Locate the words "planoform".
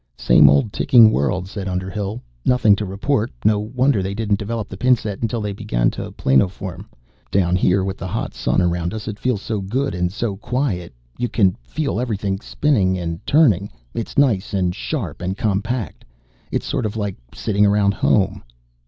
6.13-6.87